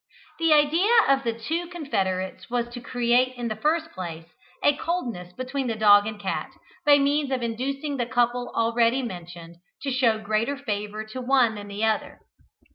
The 0.39 0.51
idea 0.51 0.91
of 1.07 1.21
the 1.23 1.31
two 1.39 1.67
confederates 1.67 2.49
was 2.49 2.67
to 2.69 2.81
create 2.81 3.35
in 3.37 3.49
the 3.49 3.55
first 3.55 3.91
place 3.91 4.25
a 4.63 4.75
coldness 4.75 5.31
between 5.31 5.67
the 5.67 5.75
dog 5.75 6.07
and 6.07 6.19
cat, 6.19 6.49
by 6.87 6.97
means 6.97 7.29
of 7.29 7.43
inducing 7.43 7.97
the 7.97 8.07
couple 8.07 8.51
already 8.55 9.03
mentioned, 9.03 9.57
to 9.83 9.91
show 9.91 10.17
greater 10.17 10.57
favour 10.57 11.03
to 11.05 11.21
one 11.21 11.53
than 11.53 11.67
the 11.67 11.83
other. 11.83 12.19